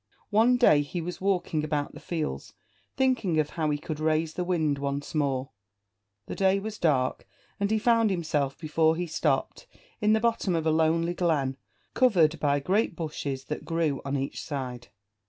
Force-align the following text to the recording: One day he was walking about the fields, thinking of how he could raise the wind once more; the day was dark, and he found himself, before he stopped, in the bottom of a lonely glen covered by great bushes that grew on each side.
One 0.31 0.57
day 0.57 0.81
he 0.81 0.99
was 0.99 1.21
walking 1.21 1.63
about 1.63 1.93
the 1.93 1.99
fields, 1.99 2.55
thinking 2.97 3.39
of 3.39 3.51
how 3.51 3.69
he 3.69 3.77
could 3.77 3.99
raise 3.99 4.33
the 4.33 4.43
wind 4.43 4.79
once 4.79 5.13
more; 5.13 5.51
the 6.25 6.33
day 6.33 6.57
was 6.59 6.79
dark, 6.79 7.27
and 7.59 7.69
he 7.69 7.77
found 7.77 8.09
himself, 8.09 8.57
before 8.57 8.95
he 8.95 9.05
stopped, 9.05 9.67
in 10.01 10.13
the 10.13 10.19
bottom 10.19 10.55
of 10.55 10.65
a 10.65 10.71
lonely 10.71 11.13
glen 11.13 11.55
covered 11.93 12.39
by 12.39 12.59
great 12.59 12.95
bushes 12.95 13.43
that 13.43 13.63
grew 13.63 14.01
on 14.03 14.17
each 14.17 14.41
side. 14.43 14.87